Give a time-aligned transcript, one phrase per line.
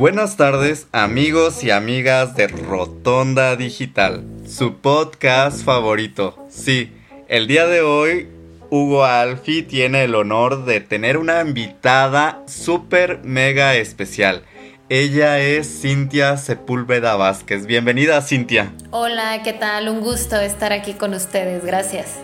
[0.00, 6.42] Buenas tardes amigos y amigas de Rotonda Digital, su podcast favorito.
[6.48, 6.90] Sí,
[7.28, 8.30] el día de hoy
[8.70, 14.42] Hugo Alfi tiene el honor de tener una invitada súper mega especial.
[14.88, 17.66] Ella es Cintia Sepúlveda Vázquez.
[17.66, 18.72] Bienvenida Cintia.
[18.92, 19.90] Hola, ¿qué tal?
[19.90, 21.62] Un gusto estar aquí con ustedes.
[21.62, 22.16] Gracias.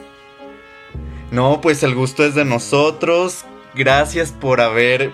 [1.30, 3.44] No, pues el gusto es de nosotros.
[3.74, 5.12] Gracias por haber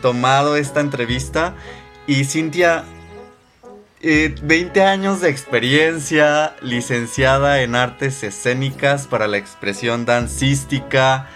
[0.00, 1.54] tomado esta entrevista.
[2.06, 2.84] Y Cintia,
[4.02, 11.28] 20 eh, años de experiencia, licenciada en artes escénicas para la expresión dancística.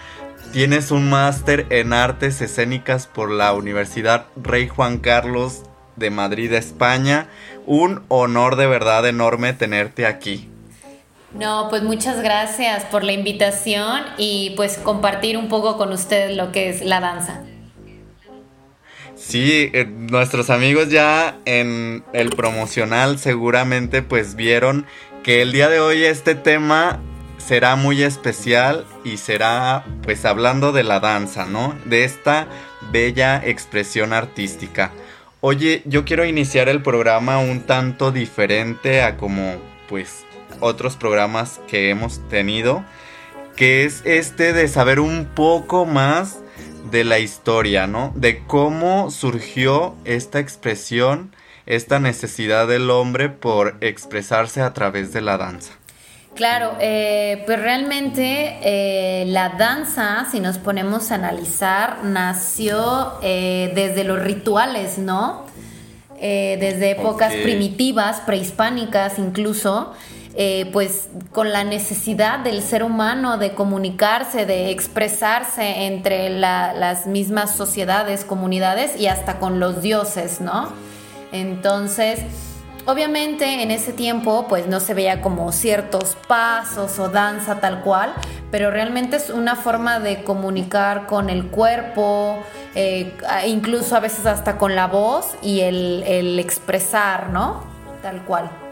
[0.51, 5.63] Tienes un máster en artes escénicas por la Universidad Rey Juan Carlos
[5.95, 7.27] de Madrid, España.
[7.65, 10.49] Un honor de verdad enorme tenerte aquí.
[11.33, 16.51] No, pues muchas gracias por la invitación y pues compartir un poco con ustedes lo
[16.51, 17.43] que es la danza.
[19.27, 24.85] Sí, eh, nuestros amigos ya en el promocional seguramente pues vieron
[25.21, 27.01] que el día de hoy este tema
[27.37, 31.75] será muy especial y será pues hablando de la danza, ¿no?
[31.83, 32.47] De esta
[32.89, 34.93] bella expresión artística.
[35.41, 39.57] Oye, yo quiero iniciar el programa un tanto diferente a como
[39.89, 40.23] pues
[40.61, 42.85] otros programas que hemos tenido,
[43.57, 46.37] que es este de saber un poco más
[46.91, 48.11] de la historia, ¿no?
[48.15, 55.37] De cómo surgió esta expresión, esta necesidad del hombre por expresarse a través de la
[55.37, 55.73] danza.
[56.37, 64.03] Claro, eh, pues realmente eh, la danza, si nos ponemos a analizar, nació eh, desde
[64.03, 65.45] los rituales, ¿no?
[66.19, 69.93] desde épocas primitivas, prehispánicas incluso,
[70.39, 77.55] eh, pues con la necesidad del ser humano de comunicarse, de expresarse entre las mismas
[77.55, 80.71] sociedades, comunidades y hasta con los dioses, ¿no?
[81.31, 82.19] Entonces,
[82.85, 88.13] obviamente en ese tiempo pues no se veía como ciertos pasos o danza tal cual,
[88.51, 92.43] pero realmente es una forma de comunicar con el cuerpo,
[92.75, 93.11] eh,
[93.47, 97.63] incluso a veces hasta con la voz y el, el expresar, ¿no?
[98.03, 98.66] Tal cual.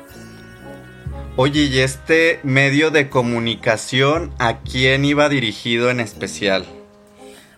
[1.37, 6.63] Oye, ¿y este medio de comunicación a quién iba dirigido en especial?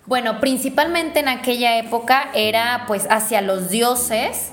[0.07, 4.51] Bueno, principalmente en aquella época era pues hacia los dioses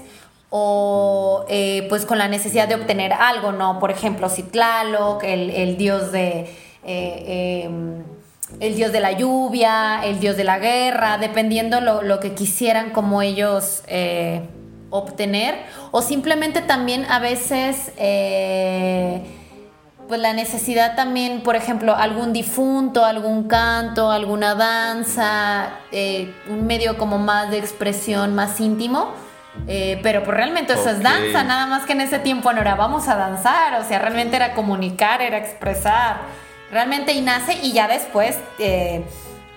[0.51, 3.79] o eh, pues con la necesidad de obtener algo, ¿no?
[3.81, 6.55] Por ejemplo, Citlaloc, el, dios de...
[6.84, 8.05] Eh, em,
[8.61, 13.23] el dios de la lluvia, el dios de la guerra, dependiendo lo, que quisieran como
[13.23, 14.43] ellos eh,
[14.94, 15.56] obtener
[15.91, 19.21] o simplemente también a veces eh,
[20.06, 26.97] pues la necesidad también, por ejemplo, algún difunto, algún canto, alguna danza, eh, un medio
[26.97, 29.13] como más de expresión, más íntimo.
[29.69, 32.74] Eh, pero pues realmente eso es danza, nada más que en ese tiempo no era
[32.74, 36.22] vamos a danzar, o sea, realmente era comunicar, era expresar,
[36.72, 38.36] realmente y nace y ya después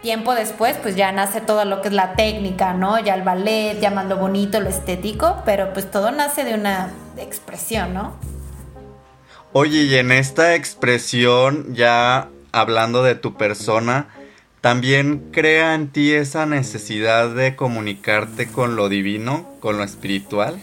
[0.01, 2.99] tiempo después, pues ya nace todo lo que es la técnica, ¿no?
[2.99, 6.91] Ya el ballet, ya más lo bonito, lo estético, pero pues todo nace de una
[7.17, 8.15] expresión, ¿no?
[9.53, 14.09] Oye, y en esta expresión, ya hablando de tu persona,
[14.61, 20.59] ¿también crea en ti esa necesidad de comunicarte con lo divino, con lo espiritual?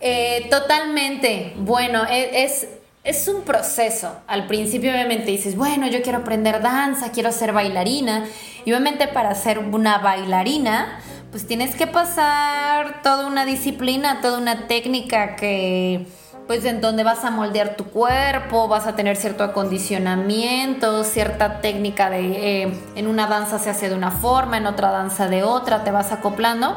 [0.00, 1.54] Eh, totalmente.
[1.56, 2.66] Bueno, e, es,
[3.04, 4.16] es un proceso.
[4.26, 8.24] Al principio obviamente dices, bueno, yo quiero aprender danza, quiero ser bailarina.
[8.64, 14.66] Y obviamente para ser una bailarina, pues tienes que pasar toda una disciplina, toda una
[14.66, 16.06] técnica que,
[16.46, 22.08] pues en donde vas a moldear tu cuerpo, vas a tener cierto acondicionamiento, cierta técnica
[22.08, 25.84] de, eh, en una danza se hace de una forma, en otra danza de otra,
[25.84, 26.74] te vas acoplando.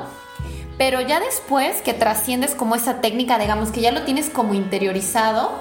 [0.78, 5.52] Pero ya después que trasciendes como esa técnica, digamos que ya lo tienes como interiorizado,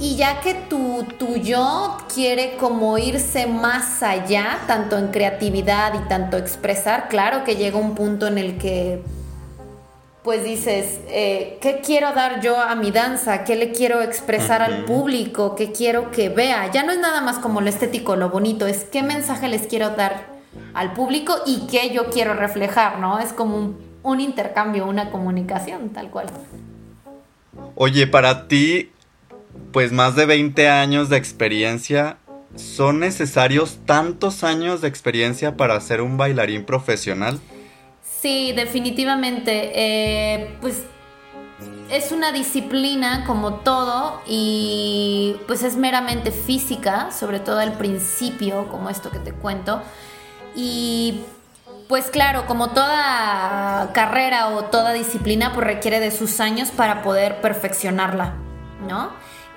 [0.00, 6.08] y ya que tu, tu yo quiere como irse más allá, tanto en creatividad y
[6.08, 9.02] tanto expresar, claro que llega un punto en el que
[10.24, 13.44] pues dices, eh, ¿qué quiero dar yo a mi danza?
[13.44, 15.54] ¿Qué le quiero expresar al público?
[15.54, 16.70] ¿Qué quiero que vea?
[16.72, 19.90] Ya no es nada más como lo estético, lo bonito, es qué mensaje les quiero
[19.90, 20.28] dar
[20.72, 23.18] al público y qué yo quiero reflejar, ¿no?
[23.18, 26.28] Es como un, un intercambio, una comunicación, tal cual.
[27.74, 28.92] Oye, para ti,
[29.72, 32.18] pues más de 20 años de experiencia,
[32.56, 37.40] ¿son necesarios tantos años de experiencia para ser un bailarín profesional?
[38.02, 39.72] Sí, definitivamente.
[39.74, 40.84] Eh, pues
[41.90, 48.90] es una disciplina como todo y pues es meramente física, sobre todo al principio, como
[48.90, 49.82] esto que te cuento.
[50.56, 51.22] Y
[51.88, 57.40] pues claro, como toda carrera o toda disciplina, pues requiere de sus años para poder
[57.40, 58.34] perfeccionarla,
[58.88, 59.10] ¿no?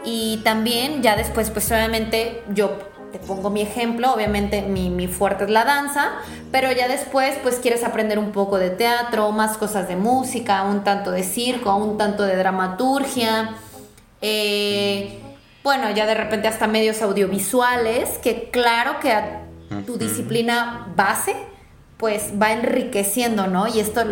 [0.10, 2.78] Y también ya después, pues obviamente yo
[3.12, 6.14] te pongo mi ejemplo, obviamente mi, fuerte es la danza,
[6.50, 10.86] pero ya después pues quieres aprender un poco de teatro, más cosas de música, un
[10.86, 13.58] tanto de circo, un tanto de dramaturgia,
[14.22, 15.20] eh,
[15.62, 19.42] bueno, ya de repente hasta medios audiovisuales, que claro que a
[19.86, 21.36] tu disciplina base
[21.98, 23.68] pues va enriqueciendo, ¿no?
[23.68, 24.04] Y esto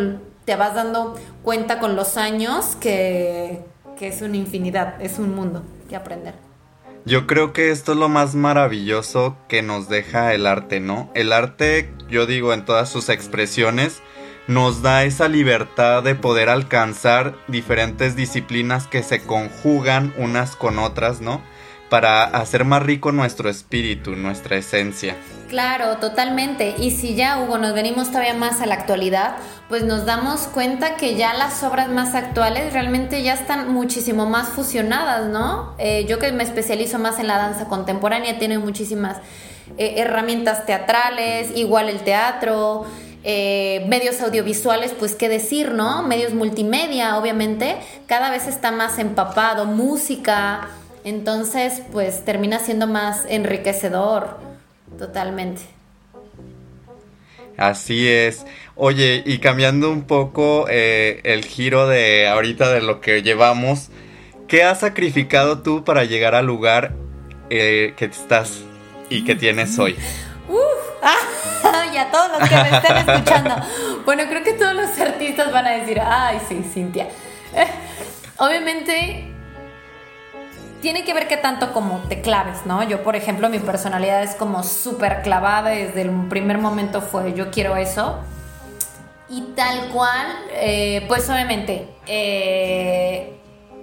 [0.44, 3.64] te vas dando cuenta con los años que,
[3.98, 6.36] que es una infinidad, es un mundo que aprender.
[7.06, 11.12] Yo creo que esto es lo más maravilloso que nos deja el arte, ¿no?
[11.14, 14.02] El arte, yo digo, en todas sus expresiones,
[14.48, 21.22] nos da esa libertad de poder alcanzar diferentes disciplinas que se conjugan unas con otras,
[21.22, 21.42] ¿no?
[21.90, 25.16] Para hacer más rico nuestro espíritu, nuestra esencia.
[25.50, 26.76] Claro, totalmente.
[26.80, 29.36] Y si ya, Hugo, nos venimos todavía más a la actualidad,
[29.70, 34.50] pues nos damos cuenta que ya las obras más actuales realmente ya están muchísimo más
[34.50, 35.76] fusionadas, ¿no?
[35.78, 39.18] Eh, yo que me especializo más en la danza contemporánea, tiene muchísimas
[39.78, 42.86] eh, herramientas teatrales, igual el teatro,
[43.24, 46.04] eh, medios audiovisuales, pues qué decir, ¿no?
[46.04, 47.76] Medios multimedia, obviamente,
[48.08, 50.70] cada vez está más empapado, música,
[51.06, 54.38] entonces pues termina siendo más enriquecedor,
[54.98, 55.62] totalmente.
[57.58, 58.46] Así es.
[58.76, 63.90] Oye, y cambiando un poco eh, el giro de ahorita de lo que llevamos,
[64.48, 66.94] ¿qué has sacrificado tú para llegar al lugar
[67.50, 68.64] eh, que estás
[69.10, 69.96] y que tienes hoy?
[70.50, 70.60] Uf,
[71.04, 73.56] ah, y a todos los que me están escuchando.
[74.06, 77.08] Bueno, creo que todos los artistas van a decir, ay, sí, Cintia.
[78.38, 79.35] Obviamente
[80.86, 82.84] tiene que ver qué tanto como te claves, ¿no?
[82.84, 87.50] Yo, por ejemplo, mi personalidad es como súper clavada, desde el primer momento fue yo
[87.50, 88.20] quiero eso.
[89.28, 93.36] Y tal cual, eh, pues obviamente, eh,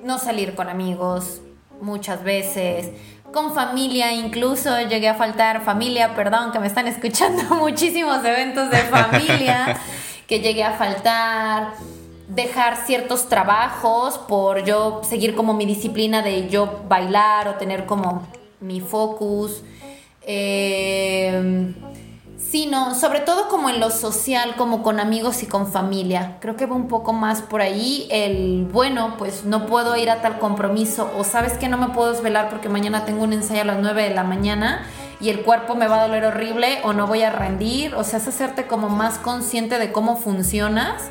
[0.05, 1.41] no salir con amigos
[1.81, 2.91] muchas veces,
[3.33, 8.79] con familia incluso, llegué a faltar familia, perdón, que me están escuchando muchísimos eventos de
[8.79, 9.77] familia,
[10.29, 11.73] que llegué a faltar
[12.35, 18.27] dejar ciertos trabajos por yo seguir como mi disciplina de yo bailar o tener como
[18.61, 19.63] mi focus.
[20.23, 21.75] Eh,
[22.53, 26.37] sino sobre todo como en lo social, como con amigos y con familia.
[26.41, 30.21] Creo que va un poco más por ahí el, bueno, pues no puedo ir a
[30.21, 33.65] tal compromiso o sabes que no me puedo desvelar porque mañana tengo un ensayo a
[33.65, 34.85] las 9 de la mañana
[35.19, 37.95] y el cuerpo me va a doler horrible o no voy a rendir.
[37.95, 41.11] O sea, es hacerte como más consciente de cómo funcionas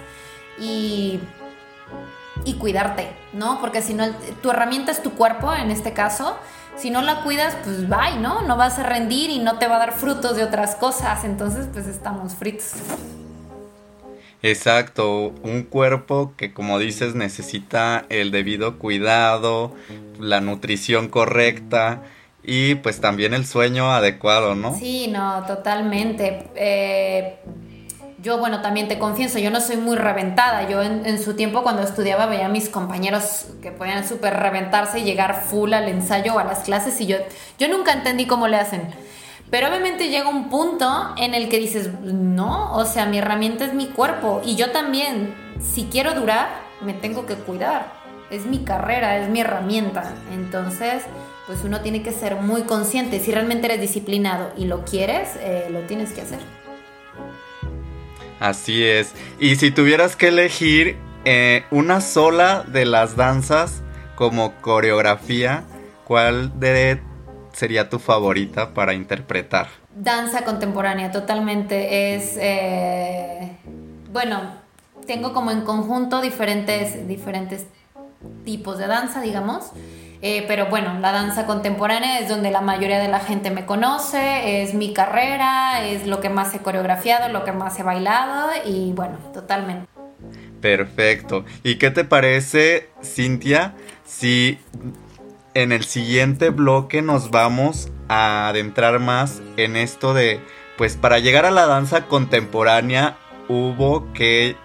[0.61, 1.19] y,
[2.45, 3.59] y cuidarte, ¿no?
[3.59, 4.09] Porque si no,
[4.41, 6.37] tu herramienta es tu cuerpo en este caso.
[6.77, 8.41] Si no la cuidas, pues bye, ¿no?
[8.43, 11.25] No vas a rendir y no te va a dar frutos de otras cosas.
[11.25, 12.73] Entonces, pues estamos fritos.
[14.43, 19.75] Exacto, un cuerpo que como dices necesita el debido cuidado,
[20.19, 22.01] la nutrición correcta
[22.43, 24.75] y pues también el sueño adecuado, ¿no?
[24.75, 26.49] Sí, no, totalmente.
[26.55, 27.39] Eh,
[28.21, 30.69] yo, bueno, también te confieso, yo no soy muy reventada.
[30.69, 35.03] Yo en, su tiempo cuando estudiaba veía a mis compañeros que podían súper reventarse y
[35.03, 37.17] llegar full al ensayo o a las clases y yo,
[37.57, 38.83] yo nunca entendí cómo le hacen.
[39.49, 43.73] Pero obviamente llega un punto en el que dices, no, o sea, mi herramienta es
[43.73, 46.49] mi cuerpo y yo también, si quiero durar,
[46.81, 47.91] me tengo que cuidar.
[48.29, 50.13] Es mi carrera, es mi herramienta.
[50.31, 51.03] Entonces,
[51.47, 53.19] pues uno tiene que ser muy consciente.
[53.19, 56.60] Si realmente eres disciplinado y lo quieres, eh, lo tienes que hacer.
[58.41, 59.13] Así es.
[59.39, 63.83] Y si tuvieras que elegir eh, una sola de las danzas
[64.15, 65.63] como coreografía,
[66.05, 66.99] ¿cuál de
[67.53, 69.67] sería tu favorita para interpretar?
[69.95, 72.15] Danza contemporánea, totalmente.
[72.15, 73.57] Es, eh,
[74.11, 74.41] bueno,
[75.05, 77.67] tengo como en conjunto diferentes, diferentes
[78.43, 79.71] tipos de danza, digamos.
[80.23, 84.61] Eh, pero bueno, la danza contemporánea es donde la mayoría de la gente me conoce,
[84.61, 88.93] es mi carrera, es lo que más he coreografiado, lo que más he bailado y
[88.93, 89.87] bueno, totalmente.
[90.61, 91.43] Perfecto.
[91.63, 93.73] ¿Y qué te parece, Cintia,
[94.05, 94.59] si
[95.55, 100.39] en el siguiente bloque nos vamos a adentrar más en esto de,
[100.77, 104.55] pues para llegar a la danza contemporánea hubo que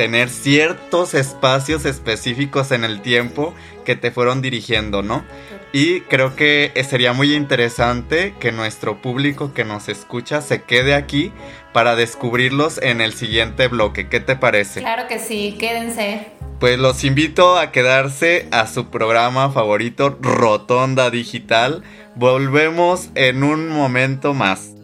[0.00, 3.52] tener ciertos espacios específicos en el tiempo
[3.84, 5.26] que te fueron dirigiendo, ¿no?
[5.74, 11.32] Y creo que sería muy interesante que nuestro público que nos escucha se quede aquí
[11.74, 14.08] para descubrirlos en el siguiente bloque.
[14.08, 14.80] ¿Qué te parece?
[14.80, 16.28] Claro que sí, quédense.
[16.60, 21.82] Pues los invito a quedarse a su programa favorito, Rotonda Digital.
[22.14, 24.79] Volvemos en un momento más.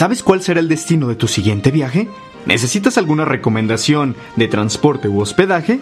[0.00, 2.08] ¿Sabes cuál será el destino de tu siguiente viaje?
[2.46, 5.78] ¿Necesitas alguna recomendación de transporte u hospedaje?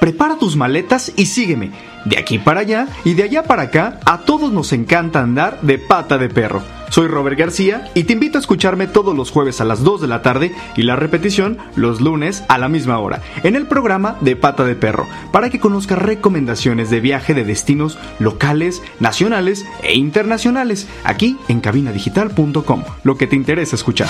[0.00, 1.72] Prepara tus maletas y sígueme.
[2.06, 5.76] De aquí para allá y de allá para acá, a todos nos encanta andar de
[5.76, 6.62] pata de perro.
[6.90, 10.08] Soy Robert García y te invito a escucharme todos los jueves a las 2 de
[10.08, 14.36] la tarde y la repetición los lunes a la misma hora en el programa de
[14.36, 20.88] Pata de Perro para que conozcas recomendaciones de viaje de destinos locales, nacionales e internacionales
[21.04, 24.08] aquí en cabinadigital.com, lo que te interesa escuchar.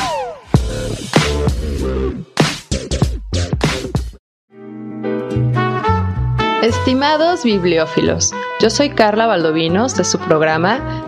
[6.63, 11.08] Estimados bibliófilos, yo soy Carla Valdovinos de su programa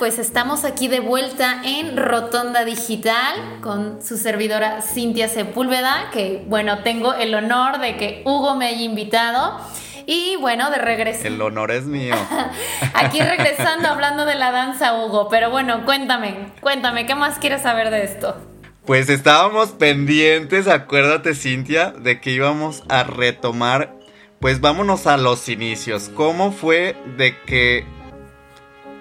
[0.00, 6.78] Pues estamos aquí de vuelta en Rotonda Digital con su servidora Cintia Sepúlveda, que bueno,
[6.78, 9.60] tengo el honor de que Hugo me haya invitado.
[10.06, 11.26] Y bueno, de regreso.
[11.26, 12.14] El honor es mío.
[12.94, 15.28] aquí regresando hablando de la danza, Hugo.
[15.28, 18.40] Pero bueno, cuéntame, cuéntame, ¿qué más quieres saber de esto?
[18.86, 23.94] Pues estábamos pendientes, acuérdate Cintia, de que íbamos a retomar,
[24.40, 26.10] pues vámonos a los inicios.
[26.14, 27.84] ¿Cómo fue de que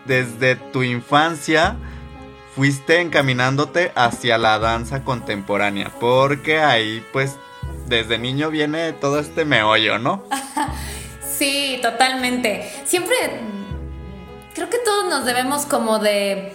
[0.06, 1.78] desde tu infancia
[2.56, 7.38] fuiste encaminándote hacia la danza contemporánea, porque ahí pues
[7.88, 10.24] desde niño viene todo este meollo, ¿no?
[11.38, 12.70] sí, totalmente.
[12.86, 13.16] Siempre
[14.54, 16.54] creo que todos nos debemos como de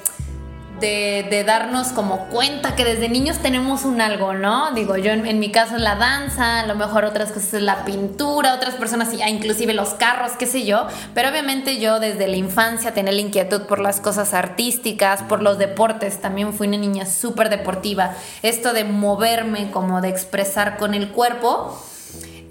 [0.81, 4.73] de, darnos como cuenta que desde niños tenemos un algo, ¿no?
[4.73, 8.75] Digo, yo en, mi caso la danza, a lo mejor otras cosas la pintura, otras
[8.75, 13.21] personas inclusive los carros, qué sé yo, pero obviamente yo desde la infancia tenía la
[13.21, 18.73] inquietud por las cosas artísticas, por los deportes, también fui una niña súper deportiva, esto
[18.73, 21.79] de moverme, como de expresar con el cuerpo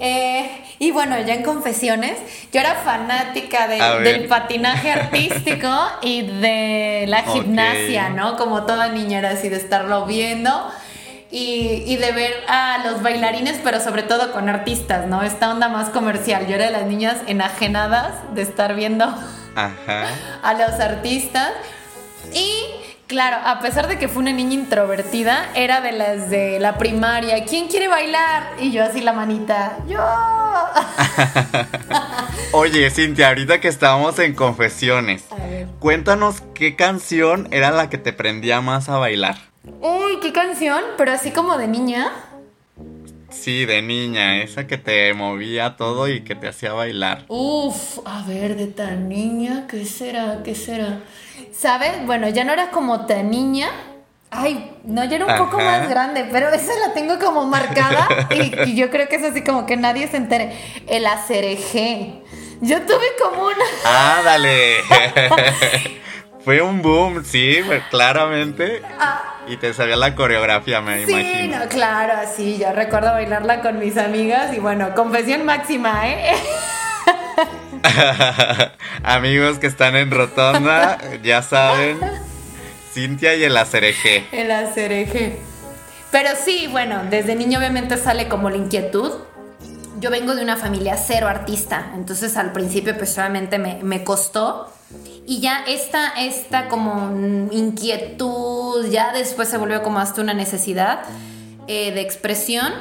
[0.06, 2.18] eh, y bueno, ya en confesiones,
[2.52, 5.70] yo era fanática del patinaje artístico
[6.02, 8.36] y de la gimnasia, ¿no?
[8.36, 10.52] Como toda niña era así de estarlo viendo.
[11.36, 15.24] Y, de ver a los bailarines, pero sobre todo con artistas, ¿no?
[15.24, 16.46] Esta onda más comercial.
[16.48, 19.06] Yo era de las niñas enajenadas de estar viendo
[19.56, 21.50] a los artistas.
[22.34, 22.66] Y
[23.14, 27.46] Claro, a pesar de que fue una niña introvertida, era de las de la primaria.
[27.46, 28.56] ¿Quién quiere bailar?
[28.60, 30.00] Y yo así la manita, yo.
[32.54, 35.26] Oye, Cintia, ahorita que estábamos en confesiones,
[35.78, 39.38] cuéntanos qué canción era la que te prendía más a bailar.
[39.80, 42.12] Uy, qué canción, pero así como de niña.
[43.30, 47.26] Sí, de niña, esa que te movía todo y que te hacía bailar.
[47.28, 50.42] Uf, a ver, de tan niña, ¿qué será?
[50.44, 51.02] ¿Qué será?
[51.54, 52.06] ¿Sabes?
[52.06, 53.70] Bueno, ya no era como tan niña.
[54.32, 58.74] Ay, no, ya era un poco más grande, pero esa la tengo como marcada y,
[58.76, 60.58] yo creo que es así como que nadie se entere.
[60.88, 62.24] El acereje.
[62.60, 63.66] Yo tuve como una...
[63.86, 64.78] ¡Ah, dale!
[66.44, 68.82] Fue un boom, sí, pues, claramente.
[69.00, 69.36] Ah.
[69.48, 71.20] Y te sabía la coreografía, me imagino.
[71.20, 76.34] Sí, no, claro, sí, yo recuerdo bailarla con mis amigas y bueno, confesión máxima, ¿eh?
[79.04, 82.00] Amigos que están en Rotonda, ya saben,
[82.94, 84.26] Cintia y el acereje.
[84.32, 85.40] El acereje.
[86.12, 89.12] Pero sí, bueno, desde niño obviamente sale como la inquietud.
[90.00, 94.72] Yo vengo de una familia cero artista, entonces al principio pues solamente me, me costó.
[95.26, 101.02] Y ya esta, esta como inquietud, ya después se volvió como hasta una necesidad
[101.68, 102.74] eh, de expresión.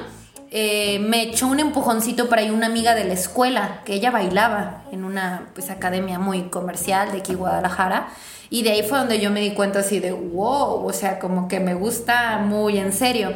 [0.55, 4.83] Eh, me echó un empujoncito para ir una amiga de la escuela, que ella bailaba
[4.93, 8.09] en una pues, academia muy comercial de aquí Guadalajara.
[8.51, 11.49] Y de ahí fue donde yo me di cuenta así de, wow, o sea, como
[11.49, 13.33] que me gusta muy en serio.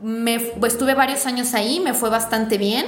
[0.00, 2.86] Me, pues, estuve varios años ahí, me fue bastante bien.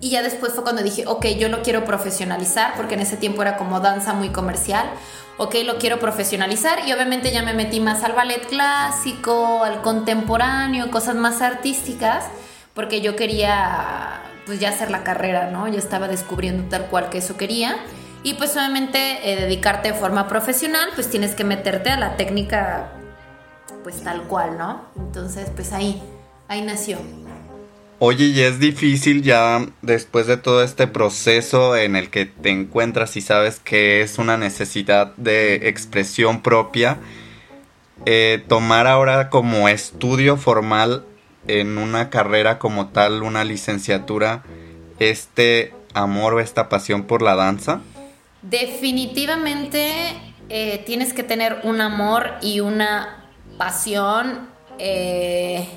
[0.00, 3.42] Y ya después fue cuando dije, ok, yo lo quiero profesionalizar, porque en ese tiempo
[3.42, 4.90] era como danza muy comercial.
[5.36, 10.90] Ok, lo quiero profesionalizar y obviamente ya me metí más al ballet clásico, al contemporáneo,
[10.90, 12.24] cosas más artísticas,
[12.74, 15.68] porque yo quería pues ya hacer la carrera, ¿no?
[15.68, 17.76] Ya estaba descubriendo tal cual que eso quería.
[18.22, 22.92] Y pues obviamente eh, dedicarte de forma profesional, pues tienes que meterte a la técnica
[23.82, 24.86] pues tal cual, ¿no?
[24.96, 26.02] Entonces pues ahí,
[26.48, 26.98] ahí nació.
[28.02, 33.14] Oye, y es difícil ya después de todo este proceso en el que te encuentras
[33.18, 36.96] y sabes que es una necesidad de expresión propia,
[38.06, 41.04] eh, tomar ahora como estudio formal
[41.46, 44.44] en una carrera como tal, una licenciatura,
[44.98, 47.82] este amor o esta pasión por la danza?
[48.40, 49.92] Definitivamente
[50.48, 53.26] eh, tienes que tener un amor y una
[53.58, 54.48] pasión.
[54.78, 55.68] Eh,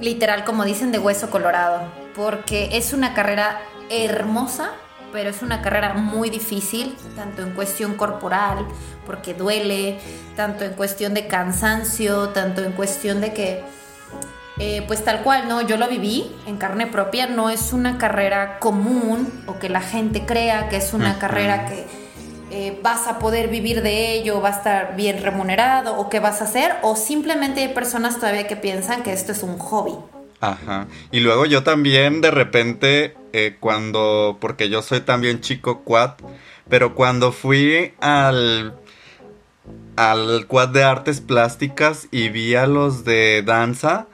[0.00, 1.82] literal, como dicen, de hueso colorado,
[2.14, 3.60] porque es una carrera
[3.90, 4.72] hermosa,
[5.12, 8.66] pero es una carrera muy difícil, tanto en cuestión corporal,
[9.06, 9.98] porque duele,
[10.34, 13.64] tanto en cuestión de cansancio, tanto en cuestión de que,
[14.58, 15.62] eh, pues tal cual, ¿no?
[15.62, 20.26] Yo lo viví en carne propia, no es una carrera común o que la gente
[20.26, 22.05] crea que es una carrera que
[22.50, 26.40] eh, vas a poder vivir de ello, va a estar bien remunerado o qué vas
[26.40, 29.94] a hacer, o simplemente hay personas todavía que piensan que esto es un hobby.
[30.40, 30.86] Ajá.
[31.10, 36.12] Y luego yo también de repente, eh, cuando, porque yo soy también chico quad,
[36.68, 38.74] pero cuando fui al,
[39.96, 44.06] al quad de artes plásticas y vi a los de danza,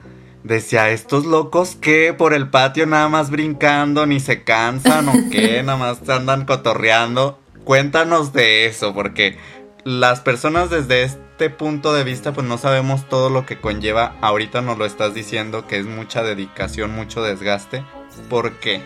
[0.43, 5.61] decía, estos locos que por el patio nada más brincando, ni se cansan o qué,
[5.65, 9.37] nada más andan cotorreando cuéntanos de eso, porque
[9.83, 14.15] las personas desde este punto de vista pues no sabemos todo lo que conlleva.
[14.21, 17.83] Ahorita nos lo estás diciendo que es mucha dedicación, mucho desgaste.
[18.29, 18.81] ¿Por qué?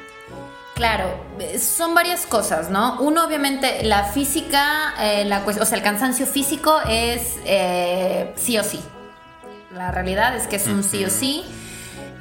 [0.76, 1.10] Claro,
[1.60, 3.02] son varias cosas, ¿no?
[3.02, 8.64] Uno, obviamente, la física, eh, la, o sea, el cansancio físico es eh, sí o
[8.64, 8.80] sí.
[9.74, 11.44] La realidad es que es un sí o sí.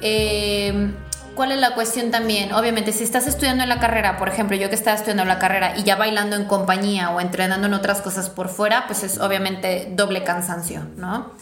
[0.01, 0.91] Eh,
[1.37, 2.51] ¿Cuál es la cuestión también?
[2.51, 5.77] Obviamente, si estás estudiando en la carrera, por ejemplo, yo que estaba estudiando la carrera
[5.77, 9.87] y ya bailando en compañía o entrenando en otras cosas por fuera, pues es obviamente
[9.91, 11.33] doble cansancio, ¿no?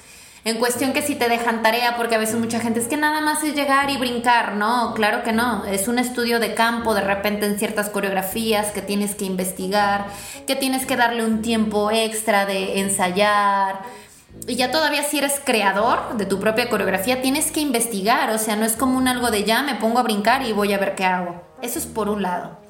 [0.43, 3.21] En cuestión que si te dejan tarea, porque a veces mucha gente es que nada
[3.21, 6.99] más es llegar y brincar, no, claro que no, es un estudio de campo, de
[6.99, 10.07] repente en ciertas coreografías que tienes que investigar,
[10.45, 13.79] que tienes que darle un tiempo extra de ensayar,
[14.47, 18.55] y ya todavía si eres creador de tu propia coreografía, tienes que investigar, o sea,
[18.55, 20.95] no es como un algo de ya me pongo a brincar y voy a ver
[20.95, 21.41] qué hago.
[21.61, 22.65] Eso es por un lado.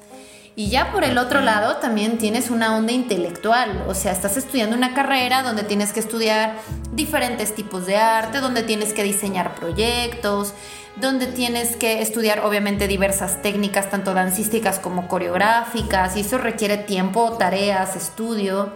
[0.58, 4.74] Y ya por el otro lado también tienes una onda intelectual, o sea, estás estudiando
[4.74, 6.54] una carrera donde tienes que estudiar
[6.92, 10.54] diferentes tipos de arte, donde tienes que diseñar proyectos,
[10.96, 17.32] donde tienes que estudiar obviamente diversas técnicas, tanto dancísticas como coreográficas, y eso requiere tiempo,
[17.32, 18.72] tareas, estudio.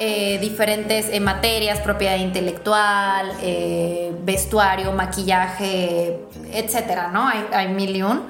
[0.00, 6.20] Eh, diferentes eh, materias, propiedad intelectual, eh, vestuario, maquillaje,
[6.52, 7.26] etcétera, ¿no?
[7.26, 8.22] Hay, hay mil y un.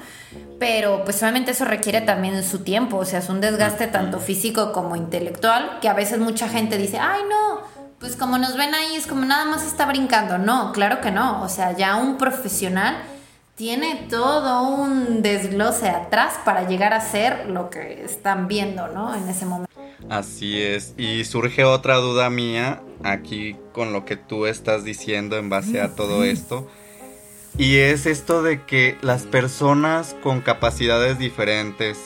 [0.59, 4.73] Pero pues obviamente eso requiere también su tiempo, o sea, es un desgaste tanto físico
[4.73, 7.61] como intelectual, que a veces mucha gente dice, ay no,
[7.99, 10.37] pues como nos ven ahí es como nada más está brincando.
[10.37, 12.97] No, claro que no, o sea, ya un profesional
[13.55, 19.13] tiene todo un desglose atrás para llegar a ser lo que están viendo, ¿no?
[19.13, 19.78] En ese momento.
[20.07, 20.93] Así es.
[20.97, 25.95] Y surge otra duda mía aquí con lo que tú estás diciendo en base a
[25.95, 26.69] todo esto.
[27.57, 31.97] Y es esto de que las personas con capacidades diferentes,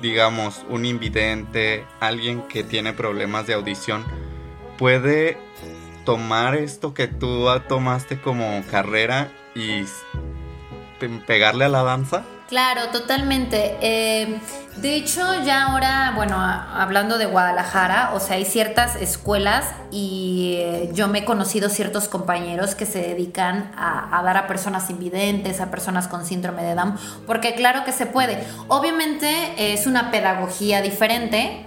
[0.00, 4.04] digamos, un invidente, alguien que tiene problemas de audición,
[4.78, 5.36] puede
[6.04, 9.84] tomar esto que tú tomaste como carrera y
[11.26, 12.24] pegarle a la danza?
[12.48, 13.78] Claro, totalmente.
[13.80, 14.38] Eh,
[14.76, 20.90] de hecho, ya ahora, bueno, hablando de Guadalajara, o sea, hay ciertas escuelas y eh,
[20.92, 25.70] yo me he conocido ciertos compañeros que se dedican a, dar a personas invidentes, a
[25.70, 28.44] personas con síndrome de Down, porque claro que se puede.
[28.68, 31.64] Obviamente es una pedagogía diferente,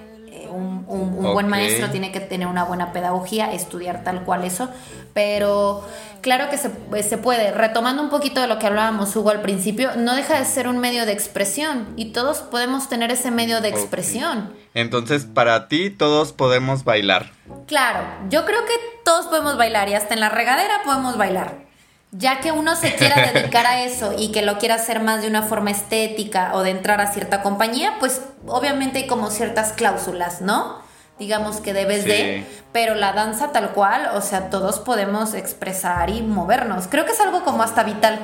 [0.87, 4.69] un, buen maestro tiene que tener una buena pedagogía, estudiar tal cual eso,
[5.13, 5.83] pero
[6.21, 7.51] claro que se, puede.
[7.51, 10.77] Retomando un poquito de lo que hablábamos, Hugo, al principio, no deja de ser un
[10.77, 14.53] medio de expresión y todos podemos tener ese medio de expresión.
[14.73, 17.31] Entonces, para ti, todos podemos bailar.
[17.65, 18.73] Claro, yo creo que
[19.03, 21.66] todos podemos bailar y hasta en la regadera podemos bailar.
[22.11, 25.27] Ya que uno se quiera dedicar a eso y que lo quiera hacer más de
[25.27, 30.41] una forma estética o de entrar a cierta compañía, pues obviamente hay como ciertas cláusulas,
[30.41, 30.85] ¿no?
[31.19, 36.21] Digamos que debes de, pero la danza tal cual, o sea, todos podemos expresar y
[36.21, 36.85] movernos.
[36.87, 38.19] Creo que es algo como hasta vital.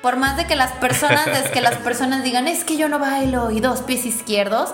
[0.00, 2.98] Por más de que las personas, es que las personas digan, es que yo no
[2.98, 4.70] bailo y dos pies izquierdos,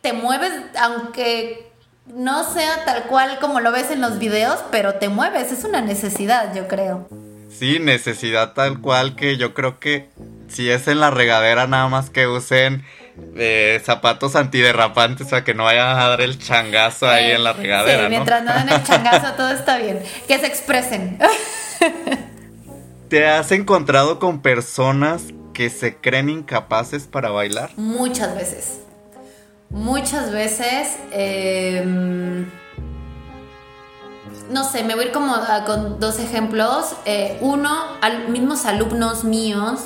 [0.00, 1.72] te mueves, aunque
[2.06, 5.80] no sea tal cual como lo ves en los videos, pero te mueves, es una
[5.80, 7.08] necesidad, yo creo.
[7.58, 10.08] Sí, necesidad tal cual que yo creo que
[10.48, 12.84] si es en la regadera nada más que usen
[13.36, 18.04] eh, zapatos antiderrapantes para que no vayan a dar el changazo ahí en la regadera.
[18.04, 20.00] Sí, mientras no den el changazo todo está bien.
[20.26, 21.18] Que se expresen.
[23.08, 27.70] ¿Te has encontrado con personas que se creen incapaces para bailar?
[27.76, 28.80] Muchas veces.
[29.68, 30.96] Muchas veces.
[31.12, 32.46] Eh
[34.52, 35.34] no sé, me voy a ir como
[35.66, 36.94] con dos ejemplos.
[37.04, 39.80] Eh, uno, al, mismos alumnos míos,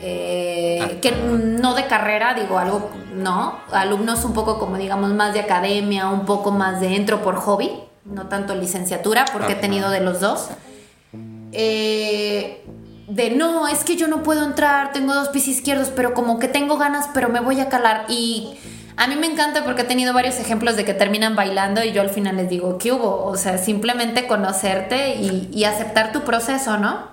[0.00, 1.00] eh, ah.
[1.00, 6.08] que no de carrera, digo algo, no, alumnos un poco como digamos más de academia,
[6.08, 7.70] un poco más de entro por hobby,
[8.04, 10.48] no tanto licenciatura, porque he tenido de los dos.
[11.52, 12.64] Eh,
[13.08, 16.48] de no, es que yo no puedo entrar, tengo dos pies izquierdos, pero como que
[16.48, 18.06] tengo ganas, pero me voy a calar.
[18.08, 18.58] Y
[18.96, 22.00] a mí me encanta porque he tenido varios ejemplos de que terminan bailando y yo
[22.00, 23.24] al final les digo, ¿qué hubo?
[23.24, 27.08] O sea, simplemente conocerte y, aceptar tu proceso, ¿no?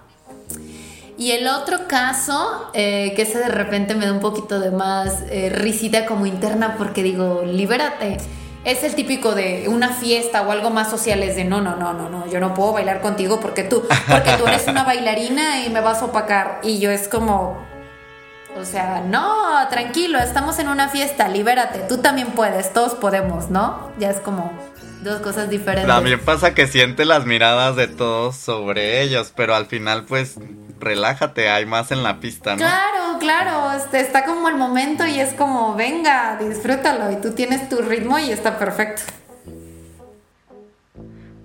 [1.17, 5.23] Y el otro caso, eh, que ese de repente me da un poquito de más
[5.29, 8.17] eh, risita como interna porque digo, libérate.
[8.63, 11.93] Es el típico de una fiesta o algo más social, es de no, no, no,
[11.93, 15.71] no, no, yo no puedo bailar contigo porque tú, porque tú eres una bailarina y
[15.71, 16.59] me vas a opacar.
[16.61, 17.57] Y yo es como,
[18.57, 23.91] o sea, no, tranquilo, estamos en una fiesta, libérate, tú también puedes, todos podemos, ¿no?
[23.97, 24.51] Ya es como
[25.03, 25.87] dos cosas diferentes.
[25.87, 30.37] También pasa que siente las miradas de todos sobre ellos, pero al final pues
[30.79, 32.57] relájate, hay más en la pista, ¿no?
[32.57, 37.69] Claro, claro, este, está como el momento y es como, venga, disfrútalo y tú tienes
[37.69, 39.03] tu ritmo y está perfecto.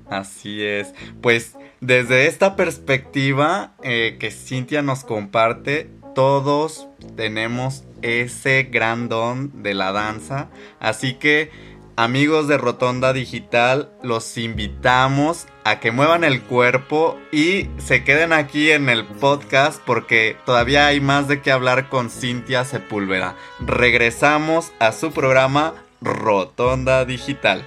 [0.09, 9.11] Así es, pues desde esta perspectiva eh, que Cintia nos comparte, todos tenemos ese gran
[9.11, 10.49] don de la danza.
[10.81, 11.51] Así que,
[11.95, 18.71] amigos de Rotonda Digital, los invitamos a que muevan el cuerpo y se queden aquí
[18.71, 23.37] en el podcast porque todavía hay más de qué hablar con Cintia Sepúlveda.
[23.61, 27.63] Regresamos a su programa Rotonda Digital.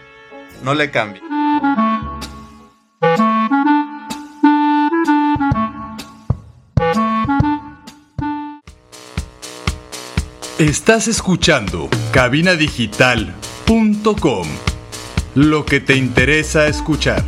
[0.64, 1.22] No le cambie.
[10.60, 14.48] Estás escuchando cabinadigital.com.
[15.34, 17.24] Lo que te interesa escuchar.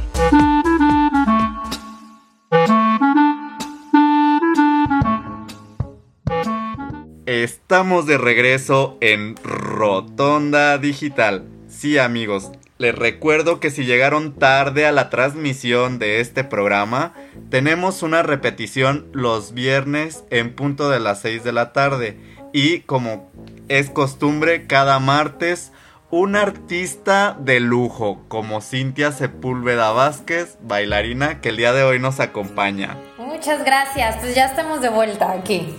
[7.26, 11.48] Estamos de regreso en Rotonda Digital.
[11.70, 17.14] Sí amigos, les recuerdo que si llegaron tarde a la transmisión de este programa,
[17.50, 23.32] tenemos una repetición los viernes en punto de las 6 de la tarde y como
[23.70, 25.72] es costumbre, cada martes
[26.10, 32.20] un artista de lujo como Cintia Sepúlveda Vázquez, bailarina que el día de hoy nos
[32.20, 32.98] acompaña.
[33.18, 35.74] Muchas gracias, pues ya estamos de vuelta aquí.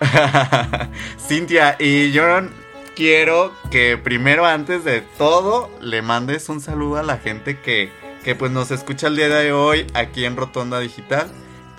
[1.18, 2.24] Cintia, y yo
[2.94, 7.90] quiero que primero antes de todo le mandes un saludo a la gente que,
[8.22, 11.30] que pues nos escucha el día de hoy aquí en Rotonda Digital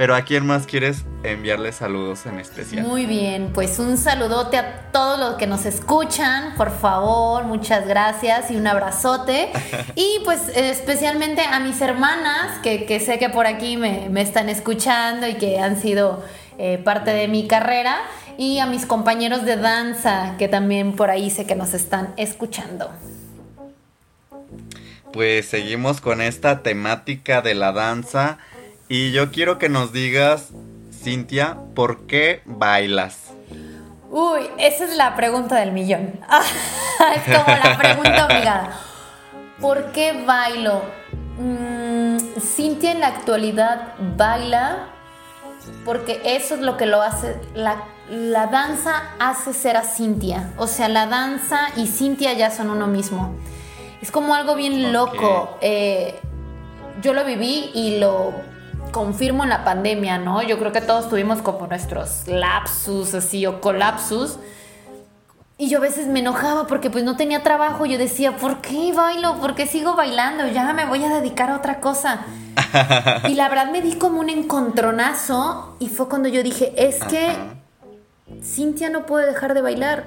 [0.01, 2.87] pero ¿a quién más quieres enviarle saludos en especial?
[2.87, 8.49] Muy bien, pues un saludote a todos los que nos escuchan, por favor, muchas gracias
[8.49, 9.51] y un abrazote.
[9.95, 15.35] y pues especialmente a mis hermanas, que, sé que por aquí me, están escuchando y
[15.35, 16.23] que han sido
[16.57, 17.99] eh, parte de mi carrera,
[18.39, 22.89] y a mis compañeros de danza, que también por ahí sé que nos están escuchando.
[25.13, 28.39] Pues seguimos con esta temática de la danza
[28.91, 30.49] y yo quiero que nos digas,
[30.91, 33.31] Cintia, ¿por qué bailas?
[34.09, 36.19] Uy, esa es la pregunta del millón.
[37.15, 38.77] es como la pregunta obligada.
[39.61, 40.81] ¿Por qué bailo?
[41.39, 44.89] Mm, Cintia en la actualidad baila
[45.85, 47.39] porque eso es lo que lo hace.
[47.55, 50.51] La, la danza hace ser a Cintia.
[50.57, 53.35] O sea, la danza y Cintia ya son uno mismo.
[54.01, 55.57] Es como algo bien loco.
[55.61, 56.19] Eh,
[57.01, 58.50] yo lo viví y lo
[58.91, 60.41] confirmo en la pandemia, ¿no?
[60.41, 64.37] Yo creo que todos tuvimos como nuestros lapsus así o colapsus.
[65.57, 67.85] Y yo a veces me enojaba porque pues no tenía trabajo.
[67.85, 69.35] Yo decía, ¿por qué bailo?
[69.37, 70.47] ¿Por qué sigo bailando?
[70.47, 72.25] Ya me voy a dedicar a otra cosa.
[73.27, 77.35] y la verdad me di como un encontronazo y fue cuando yo dije, es que
[78.43, 80.05] Cintia no puede dejar de bailar.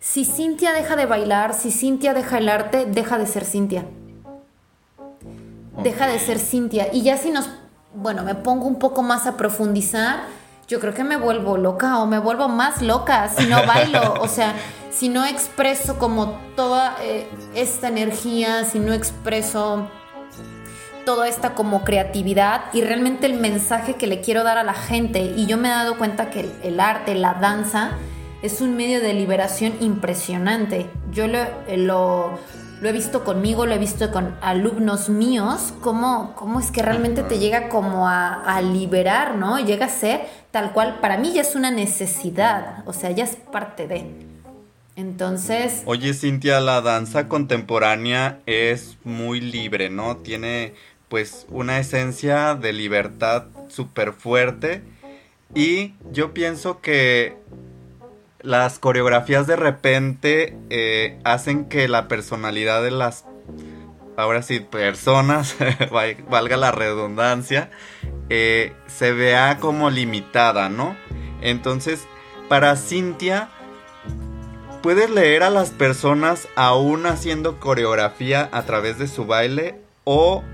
[0.00, 3.86] Si Cintia deja de bailar, si Cintia deja el arte, deja de ser Cintia.
[5.82, 6.88] Deja de ser Cintia.
[6.92, 7.48] Y ya si nos
[7.96, 10.20] bueno, me pongo un poco más a profundizar,
[10.68, 14.28] yo creo que me vuelvo loca o me vuelvo más loca si no bailo, o
[14.28, 14.54] sea,
[14.90, 19.88] si no expreso como toda eh, esta energía, si no expreso
[21.04, 25.20] toda esta como creatividad y realmente el mensaje que le quiero dar a la gente.
[25.36, 27.92] Y yo me he dado cuenta que el, arte, la danza,
[28.42, 30.90] es un medio de liberación impresionante.
[31.12, 31.38] Yo lo,
[31.76, 32.40] lo
[32.80, 37.22] lo he visto conmigo, lo he visto con alumnos míos, cómo, cómo es que realmente
[37.22, 39.58] te llega como a, liberar, ¿no?
[39.58, 43.36] Llega a ser tal cual, para mí ya es una necesidad, o sea, ya es
[43.36, 44.06] parte de.
[44.96, 45.82] Entonces...
[45.84, 50.16] Oye, Cintia, la danza contemporánea es muy libre, ¿no?
[50.16, 50.74] Tiene
[51.08, 54.82] pues una esencia de libertad súper fuerte
[55.54, 57.36] y yo pienso que
[58.46, 63.24] las coreografías de repente eh, hacen que la personalidad de las,
[64.16, 65.56] ahora sí, personas,
[66.30, 67.70] valga la redundancia,
[68.30, 70.96] eh, se vea como limitada, ¿no?
[71.42, 72.06] Entonces,
[72.48, 73.48] para Cintia,
[74.80, 80.44] puedes leer a las personas aún haciendo coreografía a través de su baile o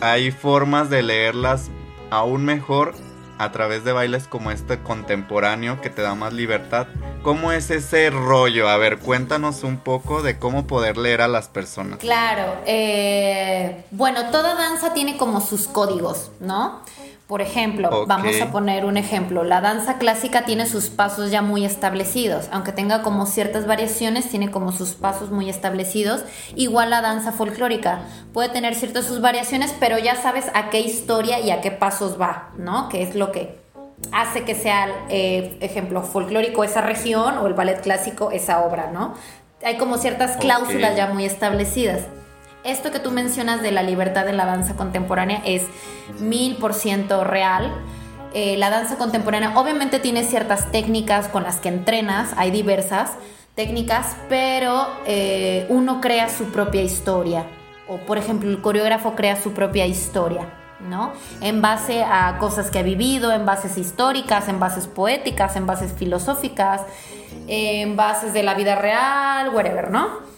[0.00, 1.68] hay formas de leerlas
[2.10, 2.94] aún mejor
[3.40, 6.86] a través de bailes como este contemporáneo que te da más libertad.
[7.22, 8.68] ¿Cómo es ese rollo?
[8.68, 12.00] A ver, cuéntanos un poco de cómo poder leer a las personas.
[12.00, 16.82] Claro, eh, bueno, toda danza tiene como sus códigos, ¿no?
[17.30, 19.44] Por ejemplo, vamos a poner un ejemplo.
[19.44, 24.50] La danza clásica tiene sus pasos ya muy establecidos, aunque tenga como ciertas variaciones, tiene
[24.50, 26.24] como sus pasos muy establecidos.
[26.56, 28.00] Igual la danza folclórica
[28.32, 32.20] puede tener ciertas sus variaciones, pero ya sabes a qué historia y a qué pasos
[32.20, 32.88] va, ¿no?
[32.88, 33.60] Que es lo que
[34.10, 39.14] hace que sea, eh, ejemplo, folclórico esa región o el ballet clásico esa obra, ¿no?
[39.62, 42.02] Hay como ciertas cláusulas ya muy establecidas
[42.64, 45.62] esto que tú mencionas de la libertad de la danza contemporánea es
[46.18, 47.72] mil por ciento real.
[48.32, 53.12] Eh, la danza contemporánea obviamente tiene ciertas técnicas con las que entrenas, hay diversas
[53.54, 57.46] técnicas, pero eh, uno crea su propia historia.
[57.88, 60.48] O por ejemplo, el coreógrafo crea su propia historia,
[60.88, 61.12] ¿no?
[61.40, 65.92] En base a cosas que ha vivido, en bases históricas, en bases poéticas, en bases
[65.92, 66.82] filosóficas,
[67.48, 70.29] en bases de la vida real, whatever, ¿no?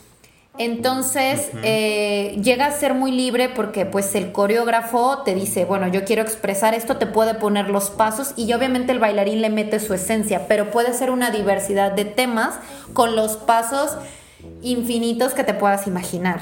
[0.59, 6.05] Entonces eh, llega a ser muy libre porque pues el coreógrafo te dice, bueno, yo
[6.05, 9.95] quiero expresar esto, te puede poner los pasos y obviamente el bailarín le mete su
[9.95, 12.55] esencia, pero puede ser una diversidad de temas
[12.93, 13.97] con los pasos
[14.61, 16.41] infinitos que te puedas imaginar.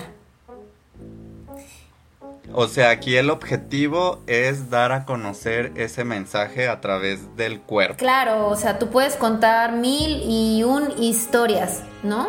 [2.52, 7.94] O sea, aquí el objetivo es dar a conocer ese mensaje a través del cuerpo.
[7.96, 12.28] Claro, o sea, tú puedes contar mil y un historias, ¿no?